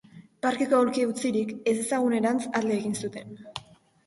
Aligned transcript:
Parkeko 0.45 0.77
aulkia 0.83 1.09
utzirik, 1.09 1.51
ezezagunerantz 1.73 2.41
alde 2.63 2.75
egin 2.81 2.97
zuten. 3.05 3.39